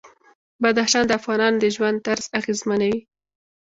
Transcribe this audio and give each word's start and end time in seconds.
بدخشان 0.63 1.03
د 1.07 1.11
افغانانو 1.19 1.57
د 1.63 1.65
ژوند 1.75 1.97
طرز 2.07 2.25
اغېزمنوي. 2.39 2.99